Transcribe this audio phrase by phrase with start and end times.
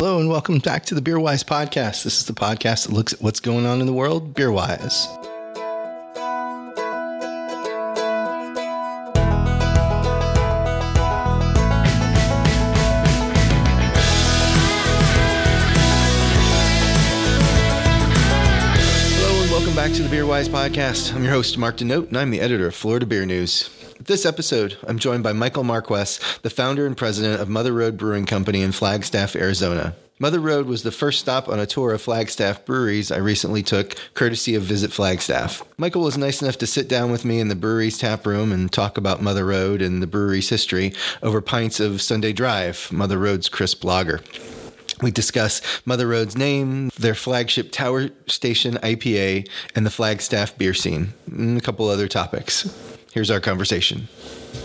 [0.00, 2.04] Hello and welcome back to the Beerwise podcast.
[2.04, 5.08] This is the podcast that looks at what's going on in the world beerwise.
[19.18, 21.12] Hello and welcome back to the Beer Wise podcast.
[21.12, 23.68] I'm your host, Mark DeNote, and I'm the editor of Florida Beer News.
[24.08, 28.24] This episode, I'm joined by Michael Marquess, the founder and president of Mother Road Brewing
[28.24, 29.94] Company in Flagstaff, Arizona.
[30.18, 33.96] Mother Road was the first stop on a tour of Flagstaff breweries I recently took,
[34.14, 35.62] courtesy of Visit Flagstaff.
[35.76, 38.72] Michael was nice enough to sit down with me in the brewery's tap room and
[38.72, 43.50] talk about Mother Road and the brewery's history over pints of Sunday Drive, Mother Road's
[43.50, 44.22] crisp lager.
[45.02, 51.12] We discuss Mother Road's name, their flagship Tower Station IPA, and the Flagstaff beer scene,
[51.30, 52.97] and a couple other topics.
[53.18, 54.06] Here's our conversation.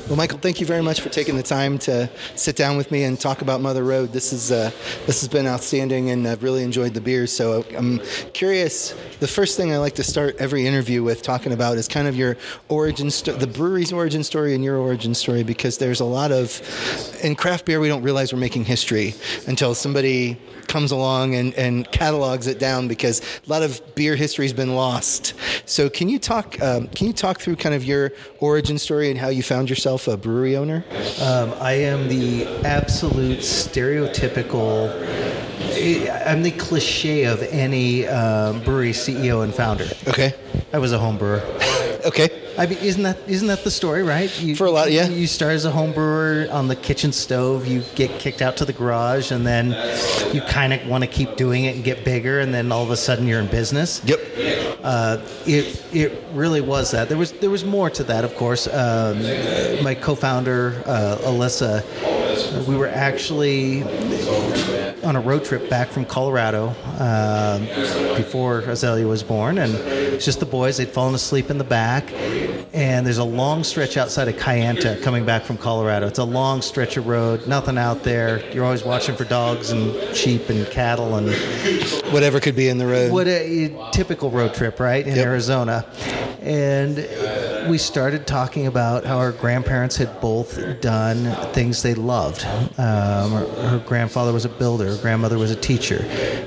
[0.08, 3.04] Well, Michael, thank you very much for taking the time to sit down with me
[3.04, 4.12] and talk about Mother Road.
[4.12, 4.72] This is uh,
[5.06, 7.32] this has been outstanding, and I've really enjoyed the beers.
[7.32, 8.00] So I'm
[8.34, 8.92] curious.
[9.20, 12.16] The first thing I like to start every interview with talking about is kind of
[12.16, 12.38] your
[12.70, 16.61] origin, sto- the brewery's origin story, and your origin story, because there's a lot of
[17.23, 19.16] in craft beer we don't realize we're making history
[19.48, 24.45] until somebody comes along and, and catalogs it down because a lot of beer history
[24.45, 25.34] has been lost.
[25.66, 29.20] So can you talk um, can you talk through kind of your origin story and
[29.20, 30.86] how you found yourself a brewery owner?
[31.20, 34.92] Um, I am the absolute stereotypical.
[36.28, 39.88] I'm the cliche of any um, brewery CEO and founder.
[40.08, 40.34] Okay.
[40.72, 41.42] I was a home brewer.
[42.06, 42.30] Okay.
[42.56, 44.30] I mean, isn't that isn't that the story, right?
[44.40, 45.08] You, For a lot, yeah.
[45.08, 47.66] You start as a home brewer on the kitchen stove.
[47.66, 49.72] You get kicked out to the garage, and then
[50.36, 52.92] you kind of want to keep doing it and get bigger, and then all of
[52.92, 54.04] a sudden you're in business.
[54.06, 54.20] Yep.
[54.84, 57.08] Uh, it it really was that.
[57.08, 58.67] There was there was more to that, of course.
[58.67, 59.22] Um,
[59.81, 63.84] my co-founder uh, Alyssa, we were actually
[65.04, 67.66] on a road trip back from Colorado um,
[68.16, 70.78] before Azalea was born, and it's just the boys.
[70.78, 72.12] They'd fallen asleep in the back,
[72.73, 76.08] and there's a long stretch outside of Kayenta coming back from Colorado.
[76.08, 78.42] It's a long stretch of road, nothing out there.
[78.54, 81.33] You're always watching for dogs and sheep and cattle and
[82.14, 83.11] Whatever could be in the road.
[83.11, 85.26] what a typical road trip, right, in Yep.
[85.26, 85.86] Arizona.
[86.42, 86.98] And
[87.68, 92.46] we started talking about how our grandparents had both done things they loved.
[92.78, 96.04] Um, her, her grandfather was a builder, her grandmother was a teacher.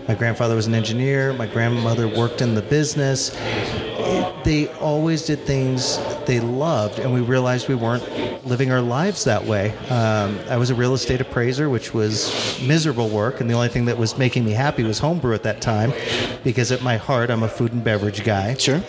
[0.08, 3.30] My grandfather was an engineer, my grandmother worked in the business.
[4.44, 9.44] They always did things they loved, and we realized we weren't living our lives that
[9.44, 9.76] way.
[9.88, 13.86] Um, I was a real estate appraiser, which was miserable work, and the only thing
[13.86, 15.92] that was making me happy was homebrew at that time,
[16.44, 18.54] because at my heart, I'm a food and beverage guy.
[18.54, 18.82] Sure.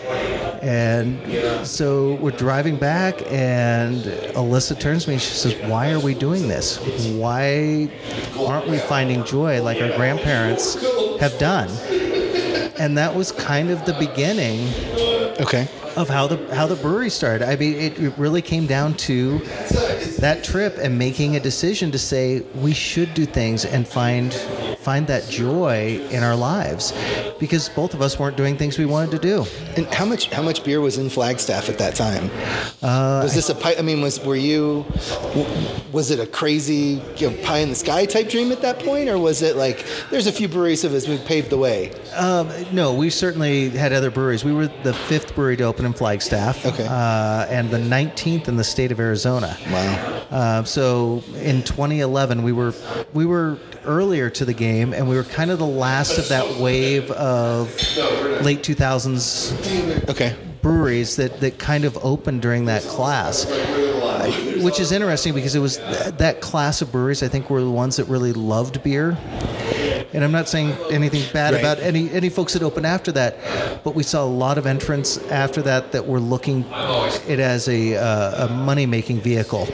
[0.62, 4.02] And so we're driving back, and
[4.34, 5.18] Alyssa turns to me.
[5.18, 6.78] She says, "Why are we doing this?
[7.14, 7.88] Why
[8.38, 10.76] aren't we finding joy like our grandparents
[11.20, 11.68] have done?"
[12.78, 14.68] And that was kind of the beginning
[15.40, 15.66] Okay.
[15.96, 17.48] of how the how the brewery started.
[17.48, 19.38] I mean, it, it really came down to
[20.18, 24.32] that trip and making a decision to say we should do things and find
[24.78, 26.92] find that joy in our lives
[27.40, 29.44] because both of us weren't doing things we wanted to do.
[29.76, 32.30] And how much how much beer was in Flagstaff at that time?
[32.82, 33.74] was this a pie?
[33.78, 34.84] I mean, was were you?
[35.92, 39.08] Was it a crazy you know, pie in the sky type dream at that point,
[39.08, 41.92] or was it like there's a few breweries of us who've paved the way?
[42.14, 44.44] Um, no, we certainly had other breweries.
[44.44, 46.86] We were the fifth brewery to open in Flagstaff, Okay.
[46.88, 49.56] uh, and the 19th in the state of Arizona.
[49.70, 50.24] Wow.
[50.30, 52.74] Uh, so in 2011, we were
[53.12, 56.58] we were earlier to the game, and we were kind of the last of that
[56.60, 57.68] wave of
[58.42, 60.34] late 2000s Okay.
[60.62, 63.46] breweries that, that kind of opened during that class.
[64.62, 67.70] Which is interesting because it was th- that class of breweries I think were the
[67.70, 69.16] ones that really loved beer.
[70.12, 71.60] And I'm not saying anything bad Right.
[71.60, 73.36] about any any folks that opened after that,
[73.84, 76.64] but we saw a lot of entrants after that that were looking
[77.28, 79.68] it as a uh, a money making vehicle.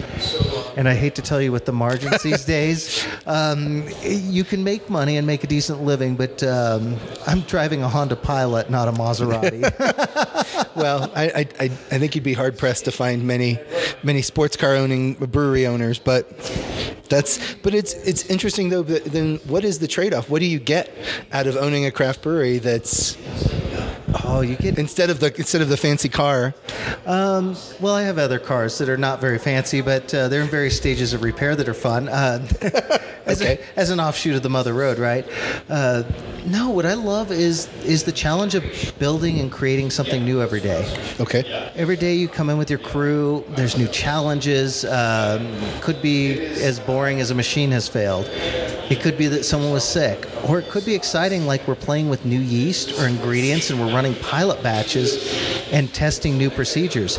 [0.76, 4.90] And I hate to tell you, with the margins these days, um, you can make
[4.90, 8.92] money and make a decent living, but um, I'm driving a Honda Pilot, not a
[8.92, 9.62] Maserati.
[10.74, 13.60] Well, I, I I think you'd be hard pressed to find many
[14.02, 16.28] many sports car owning brewery owners, but
[17.08, 18.82] that's but it's it's interesting though.
[18.82, 20.28] That then what is the trade off?
[20.28, 20.90] What do you get
[21.32, 23.16] out of owning a craft brewery that's
[24.34, 26.54] oh, you get instead of the instead of the fancy car?
[27.06, 30.48] Um, well, I have other cars that are not very fancy, but uh, they're in
[30.48, 32.08] various stages of repair that are fun.
[32.08, 32.46] Uh,
[33.26, 33.58] as, Okay.
[33.76, 35.26] a, as an offshoot of the Mother Road, right?
[35.68, 36.02] Uh,
[36.46, 38.64] no, what I love is is the challenge of
[38.98, 40.86] building and creating something new every day.
[41.20, 41.42] Okay.
[41.74, 43.44] Every day you come in with your crew.
[43.50, 44.84] There's new challenges.
[44.84, 48.26] Um, could be as boring as a machine has failed.
[48.90, 52.10] It could be that someone was sick, or it could be exciting, like we're playing
[52.10, 55.34] with new yeast or ingredients and we're running pilot batches
[55.72, 57.18] and testing new procedures.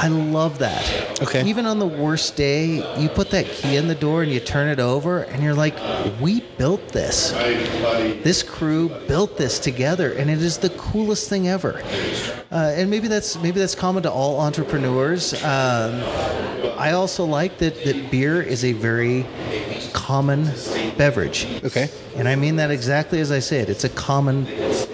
[0.00, 1.20] I love that.
[1.20, 1.44] Okay.
[1.44, 4.68] Even on the worst day, you put that key in the door and you turn
[4.68, 5.74] it over, and you're like,
[6.20, 7.32] we built this.
[8.22, 11.82] This crew built this together, and it is the coolest thing ever.
[12.50, 15.34] Uh, and maybe that's maybe that's common to all entrepreneurs.
[15.42, 16.00] Um,
[16.78, 19.26] I also like that that beer is a very
[19.92, 20.44] common
[20.96, 21.46] beverage.
[21.64, 21.90] Okay.
[22.16, 23.68] And I mean that exactly as I say it.
[23.68, 24.44] It's a common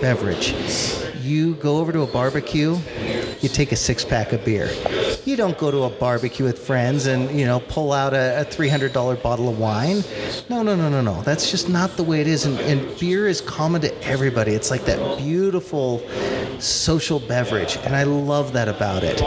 [0.01, 0.55] beverage.
[1.21, 2.77] You go over to a barbecue,
[3.45, 4.71] you take a six pack of beer.
[5.27, 8.45] You don't go to a barbecue with friends and, you know, pull out a, a
[8.45, 10.03] $300 bottle of wine.
[10.49, 11.21] No, no, no, no, no.
[11.23, 12.47] That's just not the way it is.
[12.47, 14.53] And, and beer is common to everybody.
[14.53, 16.03] It's like that beautiful
[16.59, 17.77] social beverage.
[17.85, 19.21] And I love that about it.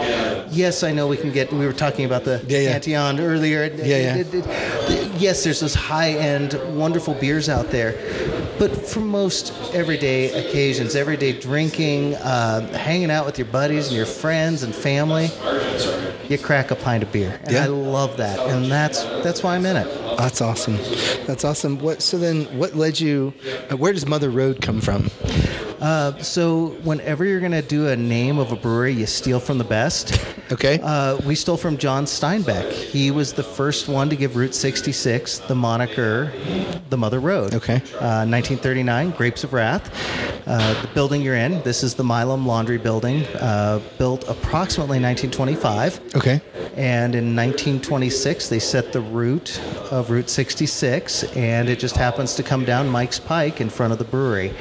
[0.51, 3.17] Yes, I know we can get, we were talking about the Yeah, yeah.
[3.19, 3.65] Earlier.
[3.65, 4.15] Yeah, yeah.
[4.17, 7.93] It- it- it- yes, there's those high-end, wonderful beers out there,
[8.57, 14.05] but for most everyday occasions, everyday drinking, uh, hanging out with your buddies and your
[14.07, 15.29] friends and family,
[16.29, 17.63] you crack a pint of beer, and Yeah.
[17.63, 20.17] I love that, and that's that's why I'm in it.
[20.17, 20.77] That's awesome.
[21.25, 21.79] That's awesome.
[21.79, 22.01] What?
[22.01, 23.33] So then, what led you?
[23.71, 25.11] Uh, where does Mother Road come from?
[25.79, 29.57] Uh, so whenever you're going to do a name of a brewery, you steal from
[29.59, 30.19] the best.
[30.51, 30.79] Okay.
[30.81, 32.71] Uh, we stole from John Steinbeck.
[32.71, 36.31] He was the first one to give Route 66 the moniker
[36.89, 37.53] the Mother Road.
[37.53, 37.75] Okay.
[37.95, 39.91] Uh, 1939, Grapes of Wrath.
[40.47, 46.15] Uh, the building you're in, this is the Milam Laundry Building, uh, built approximately 1925.
[46.15, 46.41] okay.
[46.77, 49.59] And in 1926, they set the route
[49.91, 53.97] of Route 66, and it just happens to come down Mike's Pike in front of
[53.97, 54.53] the brewery.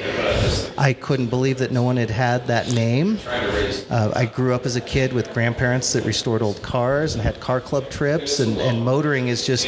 [0.79, 3.19] I couldn't believe that no one had had that name.
[3.91, 7.39] Uh, I grew up as a kid with grandparents that restored old cars and had
[7.39, 9.67] car club trips, and, and motoring is just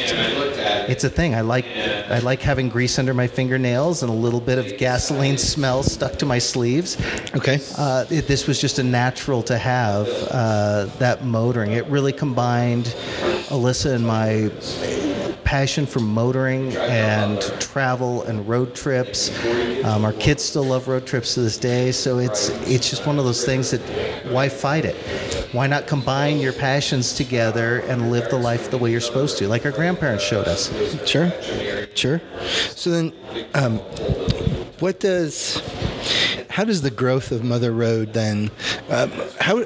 [0.89, 1.35] it's a thing.
[1.35, 5.37] I like I like having grease under my fingernails and a little bit of gasoline
[5.37, 6.97] smell stuck to my sleeves.
[7.35, 7.59] Okay.
[7.77, 11.73] Uh, it, this was just a natural to have uh, that motoring.
[11.73, 12.85] It really combined
[13.49, 14.49] Alyssa and my
[15.49, 19.31] passion for motoring and travel and road trips.
[19.83, 23.17] Um, our kids still love road trips to this day, so it's it's just one
[23.17, 23.81] of those things that
[24.31, 24.95] why fight it?
[25.51, 29.47] Why not combine your passions together and live the life the way you're supposed to,
[29.47, 30.69] like our grandparents showed us?
[31.09, 31.31] Sure.
[31.95, 32.21] Sure.
[32.75, 33.11] So then,
[33.55, 33.79] um,
[34.79, 35.63] what does?
[36.51, 38.51] How does the growth of Mother Road then?
[38.91, 39.63] Um, how?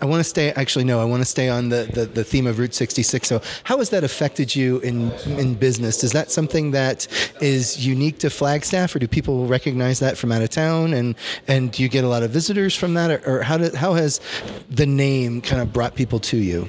[0.00, 0.52] I want to stay.
[0.52, 1.00] Actually, no.
[1.00, 3.26] I want to stay on the, the, the theme of Route 66.
[3.26, 6.04] So, how has that affected you in in business?
[6.04, 7.06] Is that something that
[7.40, 10.94] is unique to Flagstaff, or do people recognize that from out of town?
[10.94, 11.16] And
[11.48, 14.20] and do you get a lot of visitors from that, or, or how how has
[14.70, 16.68] the name kind of brought people to you?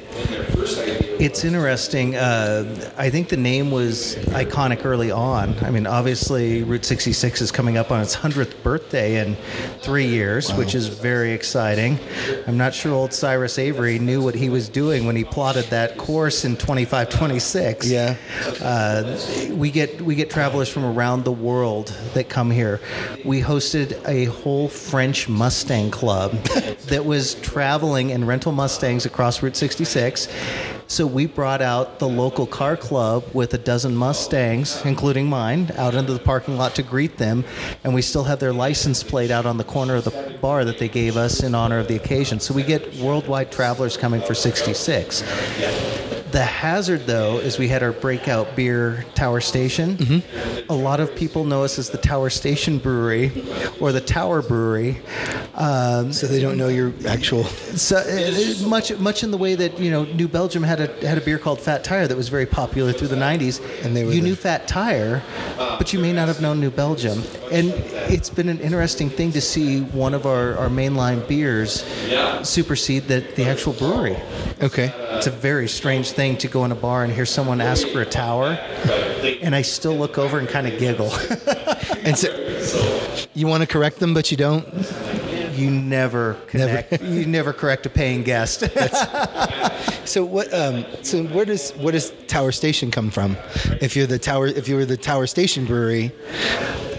[1.20, 2.16] It's interesting.
[2.16, 5.54] Uh, I think the name was iconic early on.
[5.60, 9.36] I mean, obviously, Route 66 is coming up on its 100th birthday in
[9.82, 12.00] three years, which is very exciting.
[12.48, 15.98] I'm not sure old Cyrus Avery knew what he was doing when he plotted that
[15.98, 17.90] course in 2526.
[17.90, 18.16] Yeah.
[18.62, 19.20] Uh,
[19.52, 22.80] we get we get travelers from around the world that come here.
[23.26, 26.32] We hosted a whole French Mustang club
[26.88, 30.30] that was traveling in rental Mustangs across Route 66.
[30.90, 35.94] So we brought out the local car club with a dozen Mustangs, including mine, out
[35.94, 37.46] into the parking lot to greet them,
[37.84, 40.80] and we still have their license plate out on the corner of the bar that
[40.80, 42.40] they gave us in honor of the occasion.
[42.40, 46.19] So we get worldwide travelers coming for 66.
[46.32, 50.22] The hazard, though, is we had our breakout beer Tower Station.
[50.70, 53.32] A lot of people know us as the Tower Station Brewery
[53.80, 55.02] or the Tower Brewery.
[55.56, 57.46] Um, So they don't know your actual.
[57.46, 61.18] so uh, much, much in the way that you know, New Belgium had a had
[61.18, 63.60] a beer called Fat Tire that was very popular through the '90s.
[63.84, 65.24] And they were you the- knew Fat Tire,
[65.58, 67.24] but you may not have known New Belgium.
[67.52, 67.74] And
[68.16, 71.84] it's been an interesting thing to see one of our, our mainline beers
[72.48, 74.18] supersede the, the actual brewery.
[74.62, 74.94] Okay.
[75.18, 78.02] It's a very strange thing to go in a bar and hear someone ask for
[78.02, 78.50] a tower,
[79.42, 81.12] and I still look over and kind of giggle.
[82.04, 82.30] And so
[83.34, 84.66] you want to correct them, but you don't.
[85.54, 87.02] you never connect.
[87.04, 88.64] you never correct a paying guest.
[90.06, 90.52] So what?
[90.52, 93.38] Um, so where does where does Tower Station come from?
[93.80, 96.12] If you're the Tower, if you were the Tower Station Brewery,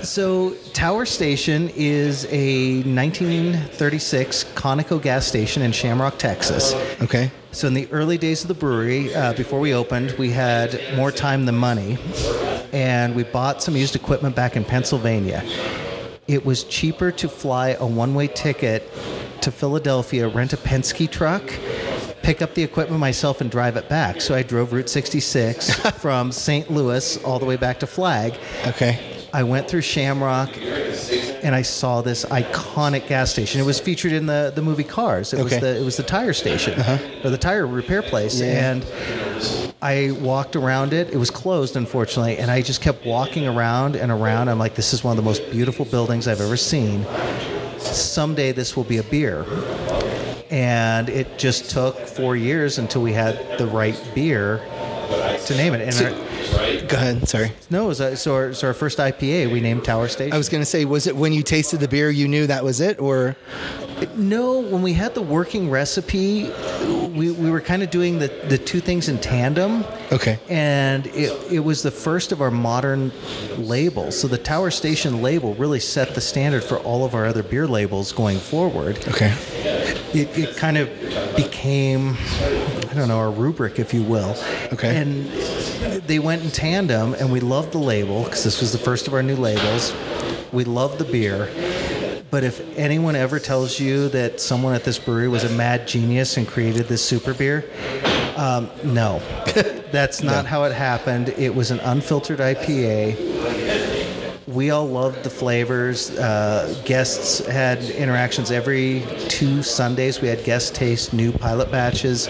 [0.02, 6.72] So, Tower Station is a 1936 Conoco gas station in Shamrock, Texas.
[7.02, 7.30] okay.
[7.52, 11.12] So, in the early days of the brewery, uh, before we opened, we had more
[11.12, 11.98] time than money,
[12.72, 15.44] and we bought some used equipment back in Pennsylvania.
[16.26, 18.90] It was cheaper to fly a one way ticket
[19.42, 21.42] to Philadelphia, rent a Penske truck,
[22.22, 24.20] pick up the equipment myself and drive it back.
[24.20, 26.70] So I drove Route 66 from St.
[26.70, 28.34] Louis all the way back to Flag.
[28.66, 29.19] Okay.
[29.32, 33.60] I went through Shamrock and I saw this iconic gas station.
[33.60, 35.32] It was featured in the, the movie Cars.
[35.32, 35.44] It Okay.
[35.44, 36.98] was the it was the tire station uh-huh.
[37.24, 38.40] or the tire repair place.
[38.40, 38.72] Yeah.
[38.72, 41.10] And I walked around it.
[41.10, 44.48] It was closed, unfortunately, and I just kept walking around and around.
[44.48, 47.06] I'm like, this is one of the most beautiful buildings I've ever seen.
[47.78, 49.46] Someday this will be a beer.
[50.50, 54.58] And it just took four years until we had the right beer
[55.46, 55.80] to name it.
[55.80, 56.29] And our,
[56.88, 57.28] Go ahead.
[57.28, 57.52] Sorry.
[57.70, 60.32] no, it was a, so, our, so our first IPA we named Tower Station.
[60.32, 62.64] I was going to say, was it when you tasted the beer you knew that
[62.64, 63.36] was it, or
[64.16, 66.50] No, when we had the working recipe,
[67.14, 69.84] we, we were kind of doing the, the two things in tandem.
[70.10, 70.38] okay?
[70.48, 73.12] And it, it was the first of our modern
[73.58, 74.18] labels.
[74.18, 77.66] So the Tower Station label really set the standard for all of our other beer
[77.68, 78.98] labels going forward.
[79.08, 79.34] Okay.
[80.12, 80.88] It, it kind of
[81.36, 82.16] became,
[82.90, 84.34] I don't know, a rubric, if you will.
[84.72, 84.96] Okay.
[84.96, 85.30] And
[85.80, 89.14] they went in tandem, and we loved the label because this was the first of
[89.14, 89.94] our new labels.
[90.52, 91.48] We loved the beer.
[92.30, 96.36] But if anyone ever tells you that someone at this brewery was a mad genius
[96.36, 97.64] and created this super beer,
[98.36, 99.20] um, no,
[99.90, 101.30] that's not how it happened.
[101.30, 103.40] It was an unfiltered IPA.
[104.46, 106.10] We all loved the flavors.
[106.10, 110.20] Uh, guests had interactions every two Sundays.
[110.20, 112.28] We had guest taste new pilot batches.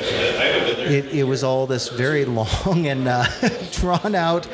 [0.91, 3.25] It, it was all this very long and uh,
[3.71, 4.49] drawn out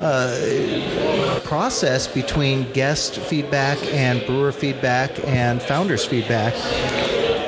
[0.00, 6.54] uh, process between guest feedback and brewer feedback and founders feedback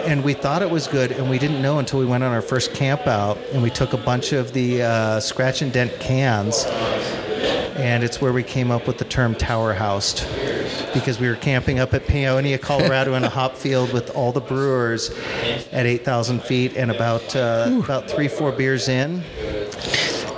[0.07, 2.40] and we thought it was good, and we didn't know until we went on our
[2.40, 6.64] first camp out, and we took a bunch of the uh, scratch and dent cans,
[7.76, 10.25] and it's where we came up with the term tower housed.
[10.95, 14.40] Because we were camping up at Paonia, Colorado, in a hop field with all the
[14.40, 15.11] brewers
[15.73, 19.23] at 8,000 feet, and about uh, about three, four beers in,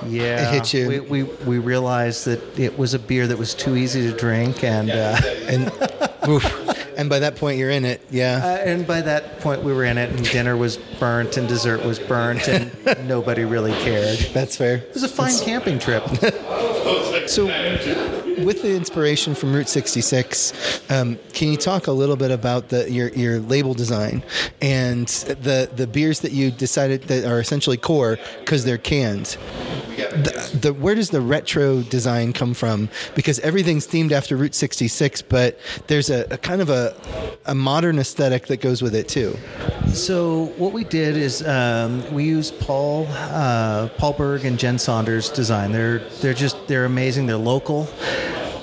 [0.09, 0.89] yeah, It hit you.
[0.89, 4.65] We, we, we realized that it was a beer that was too easy to drink,
[4.65, 5.71] and uh, And
[6.97, 8.01] and by that point you're in it.
[8.11, 8.41] Yeah.
[8.43, 11.85] Uh, and by that point, we were in it, and dinner was burnt, and dessert
[11.85, 12.73] was burnt, and
[13.09, 14.19] nobody really cared.
[14.33, 14.77] That's fair.
[14.77, 16.05] It was a fine camping trip.
[17.29, 17.47] So,
[18.45, 22.91] with the inspiration from Route 66, um, can you talk a little bit about the
[22.91, 24.23] your, your label design
[24.61, 29.37] and the the beers that you decided that are essentially core because they're canned?
[29.99, 32.89] The, the where does the retro design come from?
[33.15, 36.95] Because everything's themed after Route 66, but there's a, a kind of a
[37.47, 39.37] a modern aesthetic that goes with it too.
[39.93, 45.31] So what we did is um, we used Paul uh, Paul Berg and Jen Saunders
[45.31, 45.73] design.
[45.73, 47.27] They're they're just they're amazing.
[47.27, 47.89] They're local.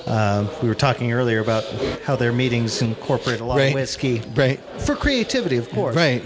[0.06, 1.64] Um, we were talking earlier about
[2.04, 3.64] how their meetings incorporate a lot Right.
[3.70, 4.60] of whiskey Right.
[4.78, 5.96] for creativity, of course.
[5.96, 6.22] Right.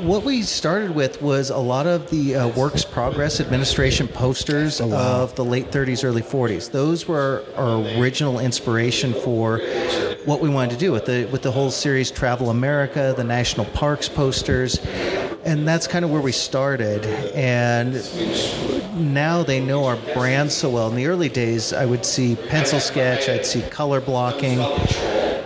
[0.00, 5.22] What we started with was a lot of the uh, Works Progress Administration posters wow.
[5.22, 6.70] of the late 30s, early 40s.
[6.70, 9.58] Those were our original inspiration for
[10.24, 13.66] what we wanted to do with the with the whole series Travel America, the national
[13.66, 14.78] parks posters,
[15.44, 17.04] and that's kind of where we started.
[17.34, 17.94] And
[19.12, 20.88] now they know our brand so well.
[20.88, 24.60] In the early days, I would see pencil sketch, I'd see color blocking.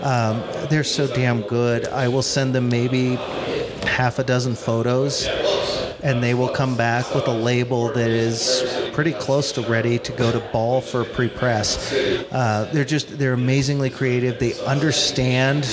[0.02, 1.86] Um, they're so damn good.
[1.88, 3.16] I will send them maybe
[3.92, 5.28] half a dozen photos,
[6.02, 10.12] and they will come back with a label that is pretty close to ready to
[10.12, 11.92] go to ball for pre-press.
[12.32, 14.38] Uh, they're just they're amazingly creative.
[14.38, 15.64] They understand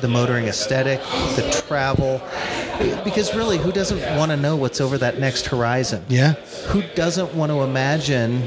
[0.00, 1.00] the motoring aesthetic,
[1.36, 2.22] the travel,
[3.04, 6.04] because really, who doesn't want to know what's over that next horizon?
[6.08, 6.32] Yeah.
[6.68, 8.42] who doesn't want to imagine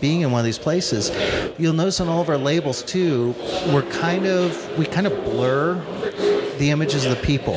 [0.00, 1.10] being in one of these places
[1.58, 3.34] you'll notice on all of our labels too
[3.72, 5.74] we're kind of we kind of blur
[6.58, 7.54] the images of the people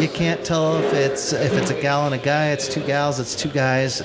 [0.00, 3.18] you can't tell if it's if it's a gal and a guy it's two gals
[3.18, 4.00] it's two guys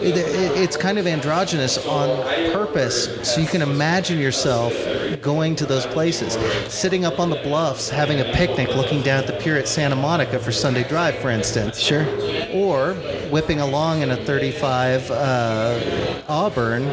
[0.00, 2.08] It- it- it's kind of androgynous on
[2.52, 4.72] purpose so you can imagine yourself
[5.22, 6.36] going to those places
[6.72, 9.96] sitting up on the bluffs having a picnic looking down at the pier at santa
[9.96, 12.04] monica for sunday drive for instance Sure.
[12.52, 12.94] or
[13.30, 15.78] whipping along in a 35 uh,
[16.28, 16.84] Auburn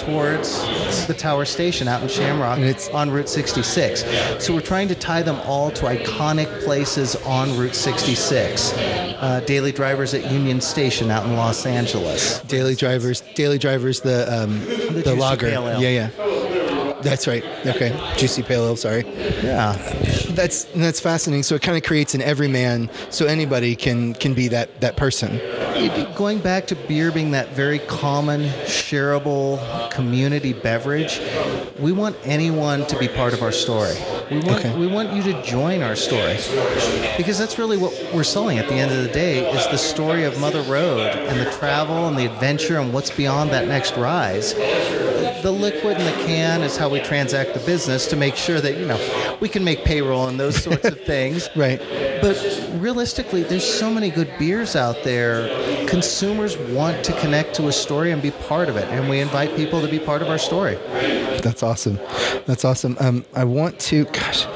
[0.00, 4.04] towards the Tower Station out in Shamrock And it's- on Route 66.
[4.38, 8.72] So we're trying to tie them all to iconic places on Route 66.
[8.74, 12.40] Uh, daily drivers at Union Station out in Los Angeles.
[12.42, 13.22] Daily drivers.
[13.34, 14.00] Daily drivers.
[14.00, 15.48] The um, the, Juicy lager.
[15.48, 15.78] Yeah.
[15.78, 16.10] Yeah.
[17.02, 17.44] That's right.
[17.66, 17.98] Okay.
[18.16, 18.76] Juicy pale ale.
[18.76, 19.04] Sorry.
[19.42, 19.72] Yeah.
[20.30, 21.42] That's that's fascinating.
[21.44, 25.40] So it kind of creates an everyman, so anybody can can be that that person.
[26.14, 31.20] Going back to beer being that very common, shareable community beverage,
[31.78, 33.94] we want anyone to be part of our story.
[34.30, 34.74] We want Okay.
[34.76, 36.36] we want you to join our story
[37.16, 40.24] because that's really what we're selling at the end of the day is the story
[40.24, 44.54] of Mother Road and the travel and the adventure and what's beyond that next rise.
[45.42, 48.76] The liquid in the can is how we transact the business to make sure that
[48.78, 51.48] you know we can make payroll and those sorts of things.
[51.54, 51.78] Right.
[52.20, 52.36] But
[52.74, 55.48] realistically, there's so many good beers out there.
[55.86, 59.54] Consumers want to connect to a story and be part of it, and we invite
[59.56, 60.76] people to be part of our story.
[61.42, 61.98] That's awesome.
[62.46, 62.96] That's awesome.
[63.00, 64.46] Um, I want to, gosh,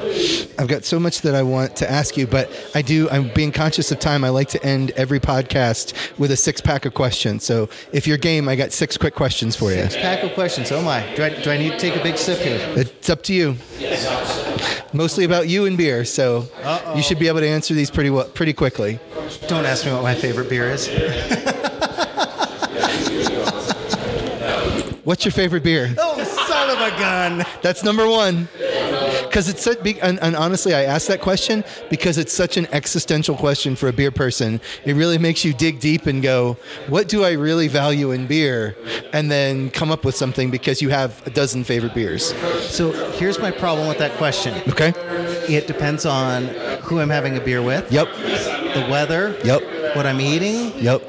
[0.61, 3.51] I've got so much that I want to ask you, but I do, I'm being
[3.51, 4.23] conscious of time.
[4.23, 7.43] I like to end every podcast with a six pack of questions.
[7.43, 9.81] So if you're game, I got six quick questions for you.
[9.81, 10.71] Six pack of questions.
[10.71, 11.01] Oh my!
[11.15, 12.59] Do I, do I need to take a big sip here?
[12.77, 13.55] It's up to you.
[14.93, 16.47] Mostly about you and beer, so
[16.95, 18.99] you should be able to answer these pretty well, pretty quickly.
[19.47, 20.87] Don't ask me what my favorite beer is.
[25.03, 25.95] What's your favorite beer?
[25.97, 27.45] Oh, son of a gun!
[27.63, 28.47] That's number one.
[29.31, 32.67] Because it's such big, and, and honestly, I asked that question because it's such an
[32.73, 34.59] existential question for a beer person.
[34.83, 36.57] It really makes you dig deep and go,
[36.89, 38.75] "What do I really value in beer?"
[39.13, 42.33] And then come up with something because you have a dozen favorite beers.
[42.67, 44.53] So here's my problem with that question.
[44.67, 44.91] Okay.
[45.47, 46.47] It depends on
[46.83, 48.09] who I'm having a beer with, Yep.
[48.73, 49.95] the weather, Yep.
[49.95, 51.01] what I'm eating, Yep.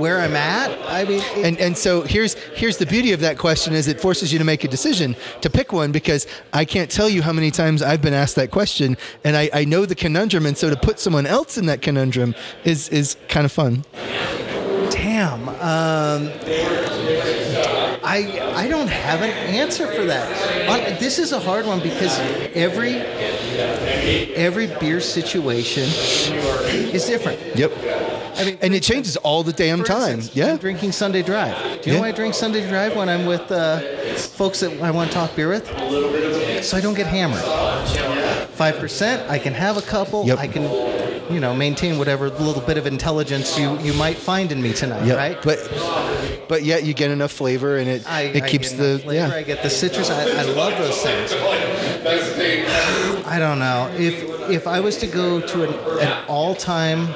[0.00, 0.70] Where I'm at.
[0.88, 4.00] I mean, it- And and so here's here's the beauty of that question is it
[4.00, 7.32] forces you to make a decision to pick one because I can't tell you how
[7.32, 10.70] many times I've been asked that question and I, I know the conundrum and so
[10.70, 13.84] to put someone else in that conundrum is is kind of fun.
[14.90, 15.48] Damn.
[15.48, 16.30] Um,
[18.10, 18.18] I
[18.64, 20.98] I don't have an answer for that.
[20.98, 22.18] This is a hard one because
[22.54, 22.94] every
[24.36, 27.38] every beer situation is different.
[27.56, 27.72] Yep.
[28.36, 30.14] I mean, And it changes all the damn time.
[30.20, 30.52] instance, Yeah.
[30.52, 31.82] I'm drinking Sunday Drive.
[31.82, 33.80] Do you know why I drink Sunday Drive when I'm with uh,
[34.16, 35.66] folks that I want to talk beer with?
[36.64, 37.44] So I don't get hammered.
[38.54, 39.28] Five percent.
[39.30, 40.26] I can have a couple.
[40.26, 40.38] Yep.
[40.38, 40.62] I can,
[41.30, 45.06] you know, maintain whatever little bit of intelligence you, you might find in me tonight.
[45.06, 45.16] Yep.
[45.16, 45.42] Right.
[45.42, 49.34] But but yet you get enough flavor and it I, it I keeps the flavor,
[49.34, 49.42] I yeah.
[49.42, 50.10] get the citrus.
[50.10, 51.32] I, I love those things.
[53.26, 57.06] I don't know if if I was to go to an, an all-time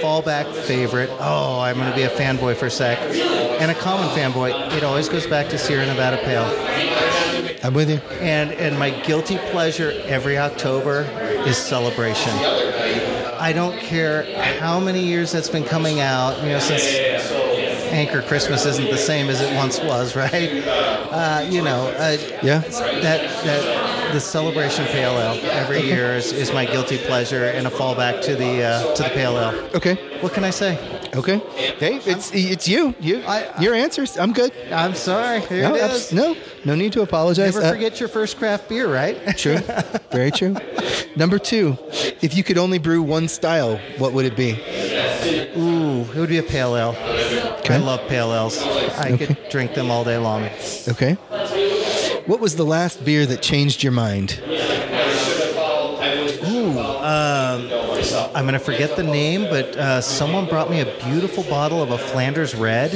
[0.00, 1.10] fallback favorite.
[1.20, 4.72] Oh, I'm going to be a fanboy for a sec, and a common fanboy.
[4.76, 6.48] It always goes back to Sierra Nevada Pale,
[7.62, 7.96] I'm with you.
[8.20, 11.02] and and my guilty pleasure every October
[11.46, 12.32] is Celebration.
[13.38, 14.24] I don't care
[14.60, 16.38] how many years that's been coming out.
[16.42, 16.82] You know, since
[17.92, 20.62] Anchor Christmas isn't the same as it once was, right?
[21.10, 22.58] Uh, you know, uh, Yeah.
[22.60, 27.70] that that the celebration pale ale every year is, is my guilty pleasure and a
[27.70, 29.54] fallback to the uh, to the pale ale.
[29.74, 29.96] Okay.
[30.20, 30.78] What can I say?
[31.14, 31.38] Okay.
[31.78, 32.94] Hey, it's it's you.
[33.00, 34.16] You I- your answers.
[34.16, 34.52] I'm good.
[34.72, 35.40] I'm sorry.
[35.40, 36.12] Here No, it abs- is.
[36.12, 37.54] no, no need to apologize.
[37.54, 39.16] Never Uh, forget your first craft beer, right?
[39.36, 39.58] True.
[40.12, 40.54] Very true.
[41.16, 41.76] Number two,
[42.20, 44.52] if you could only brew one style, what would it be?
[45.56, 46.94] Ooh, it would be a pale ale.
[47.60, 47.74] Okay.
[47.74, 48.62] I love pale ales.
[48.98, 50.48] I could drink them all day long.
[50.88, 51.14] Okay.
[52.26, 54.40] What was the last beer that changed your mind?
[58.12, 61.90] I'm going to forget the name, but uh, someone brought me a beautiful bottle of
[61.90, 62.94] a Flanders Red.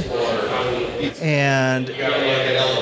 [1.20, 1.90] And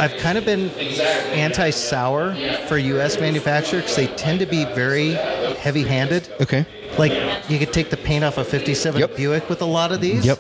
[0.01, 2.35] I've kind of been anti sour
[2.66, 3.18] for U.S.
[3.21, 5.12] manufacturers because they tend to be very
[5.57, 6.29] heavy handed.
[6.40, 6.66] Okay.
[6.99, 7.12] Like
[7.51, 9.16] you could take the paint off a 57 Yep.
[9.16, 10.25] Buick with a lot of these.
[10.27, 10.38] Yep.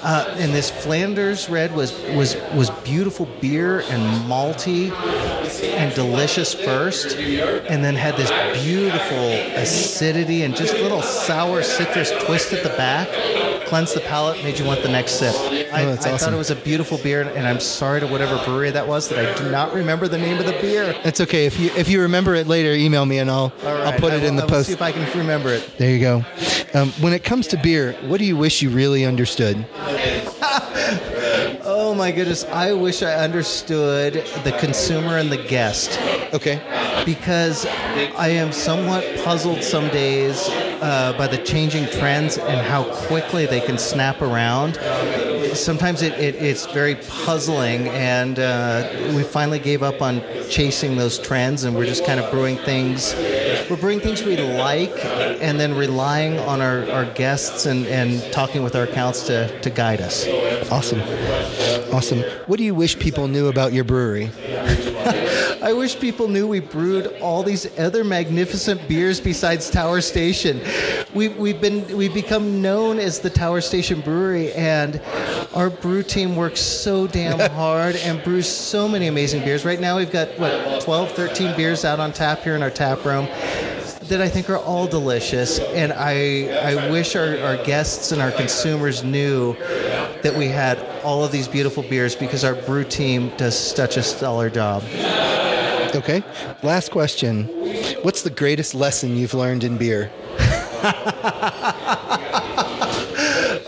[0.00, 4.90] Uh, and this Flanders Red was was was beautiful beer and malty
[5.62, 8.30] and delicious first, and then had this
[8.64, 13.08] beautiful acidity and just little sour citrus twist at the back.
[13.66, 15.34] Cleansed the palate, made you want the next sip.
[15.34, 16.18] I, Oh, I awesome.
[16.18, 19.18] thought it was a beautiful beer, and I'm sorry to whatever brewery that was that
[19.18, 20.94] I do not remember the name of the beer.
[21.04, 21.44] That's okay.
[21.44, 24.16] If you if you remember it later, email me and I'll right, I'll put I
[24.16, 24.68] it in the will post.
[24.68, 25.70] See if I can remember it.
[25.76, 26.24] There you go.
[26.72, 29.66] Um, when it comes to beer, what do you wish you really understood?
[31.88, 34.12] Oh my goodness, I wish I understood
[34.44, 35.98] the consumer and the guest
[36.34, 36.60] Okay.
[37.06, 40.50] because I am somewhat puzzled some days
[40.82, 44.74] uh, by the changing trends and how quickly they can snap around.
[45.54, 51.18] Sometimes it, it, it's very puzzling, and uh, we finally gave up on chasing those
[51.18, 53.14] trends, and we're just kind of brewing things.
[53.70, 54.92] We're brewing things we like,
[55.40, 59.70] and then relying on our, our guests and, and talking with our accounts to, to
[59.70, 60.26] guide us.
[60.70, 61.00] Awesome.
[61.92, 62.20] Awesome.
[62.46, 64.30] What do you wish people knew about your brewery?
[65.62, 70.60] I wish people knew we brewed all these other magnificent beers besides Tower Station.
[71.14, 75.00] We've, we've been we've become known as the Tower Station Brewery, and
[75.54, 79.64] our brew team works so damn hard and brews so many amazing beers.
[79.64, 83.04] Right now, we've got what 12, 13 beers out on tap here in our tap
[83.04, 83.26] room
[84.08, 88.30] that I think are all delicious, and I I wish our, our guests and our
[88.30, 89.54] consumers knew
[90.28, 94.02] that we had all of these beautiful beers because our brew team does such a
[94.02, 94.82] stellar job.
[95.94, 96.22] Okay.
[96.62, 97.44] Last question.
[98.02, 100.10] What's the greatest lesson you've learned in beer?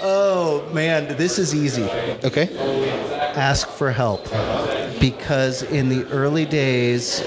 [0.03, 1.85] oh man, this is easy.
[2.25, 2.55] Okay.
[3.37, 4.25] Ask for help.
[5.01, 7.23] Because in the early days,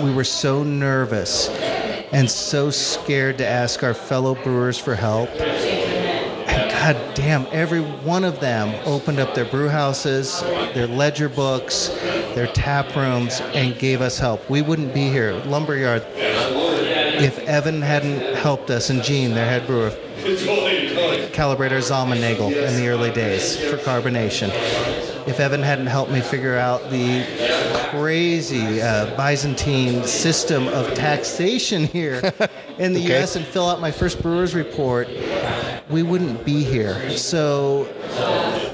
[0.00, 1.48] we were so nervous
[2.12, 5.28] and so scared to ask our fellow brewers for help.
[6.80, 11.88] God damn, every one of them opened up their brew houses, their ledger books,
[12.34, 14.48] their tap rooms, and gave us help.
[14.48, 15.34] We wouldn't be here.
[15.44, 19.90] Lumberyard, if Evan hadn't helped us, and Gene, their head brewer,
[21.34, 24.48] calibrator Zahm and Nagel in the early days for carbonation.
[25.28, 27.26] If Evan hadn't helped me figure out the
[27.90, 32.32] crazy uh, Byzantine system of taxation here
[32.78, 33.08] in the Okay.
[33.18, 33.36] U.S.
[33.36, 35.08] and fill out my first brewer's report,
[35.90, 37.10] we wouldn't be here.
[37.10, 37.86] So,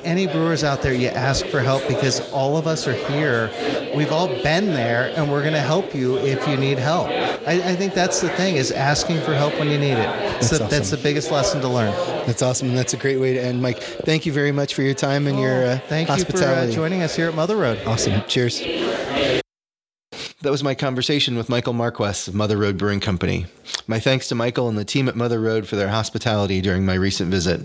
[0.04, 3.50] any brewers out there, you ask for help because all of us are here.
[3.94, 7.08] We've all been there, and we're going to help you if you need help.
[7.08, 9.96] I, I think that's the thing: is asking for help when you need it.
[9.96, 11.92] That's It's the, That's the biggest lesson to learn.
[12.26, 12.68] That's awesome.
[12.68, 13.62] and That's a great way to end.
[13.62, 16.42] Mike, thank you very much for your time and your uh, Oh, Thank you for
[16.42, 17.80] uh, joining us here at Mother Road.
[17.86, 18.22] Awesome.
[18.28, 18.62] Cheers.
[20.46, 23.46] That was my conversation with Michael Marquess of Mother Road Brewing Company.
[23.88, 26.94] My thanks to Michael and the team at Mother Road for their hospitality during my
[26.94, 27.62] recent visit.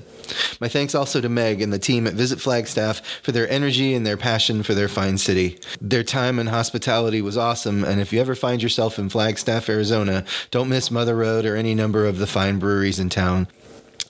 [0.60, 4.04] My thanks also to Meg and the team at Visit Flagstaff for their energy and
[4.04, 5.60] their passion for their fine city.
[5.80, 10.26] Their time and hospitality was awesome, and if you ever find yourself in Flagstaff, Arizona,
[10.50, 13.48] don't miss Mother Road or any number of the fine breweries in town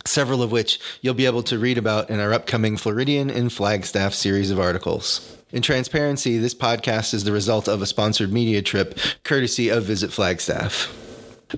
[0.06, 4.14] several of which you'll be able to read about in our upcoming Floridian and Flagstaff
[4.14, 5.38] series of articles.
[5.52, 10.12] In transparency, this podcast is the result of a sponsored media trip courtesy of Visit
[10.12, 10.98] Flagstaff.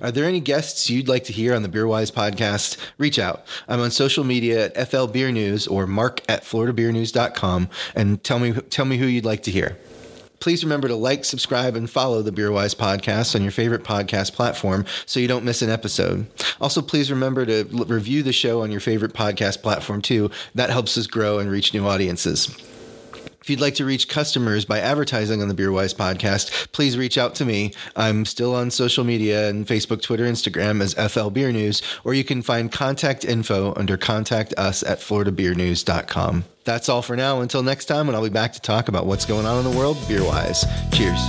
[0.02, 2.76] Are there any guests you'd like to hear on the Beerwise podcast?
[2.98, 3.46] Reach out.
[3.68, 8.52] I'm on social media at FL Beer News or mark at floridabeernews.com and tell me
[8.70, 9.78] tell me who you'd like to hear.
[10.44, 14.84] Please remember to like, subscribe, and follow the Beerwise podcast on your favorite podcast platform
[15.06, 16.26] so you don't miss an episode.
[16.60, 20.30] Also, please remember to review the show on your favorite podcast platform too.
[20.54, 22.54] That helps us grow and reach new audiences.
[23.44, 27.34] If you'd like to reach customers by advertising on the Beerwise podcast, please reach out
[27.34, 27.74] to me.
[27.94, 32.24] I'm still on social media and Facebook, Twitter, Instagram as FL Beer News, or you
[32.24, 36.44] can find contact info under contact us at floridabeernews.com.
[36.64, 37.42] That's all for now.
[37.42, 39.78] Until next time, when I'll be back to talk about what's going on in the
[39.78, 40.64] world beer wise.
[40.90, 41.20] Cheers.